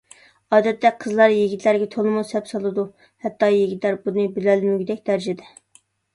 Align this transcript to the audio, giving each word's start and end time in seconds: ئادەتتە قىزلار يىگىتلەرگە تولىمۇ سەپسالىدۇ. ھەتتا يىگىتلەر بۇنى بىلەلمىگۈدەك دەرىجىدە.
ئادەتتە 0.55 0.91
قىزلار 1.03 1.33
يىگىتلەرگە 1.35 1.87
تولىمۇ 1.97 2.23
سەپسالىدۇ. 2.31 2.87
ھەتتا 3.27 3.51
يىگىتلەر 3.59 4.01
بۇنى 4.09 4.27
بىلەلمىگۈدەك 4.41 5.07
دەرىجىدە. 5.13 5.55